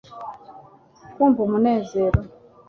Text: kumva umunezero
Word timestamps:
kumva 1.13 1.39
umunezero 1.43 2.19